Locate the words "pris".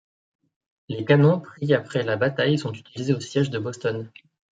1.41-1.75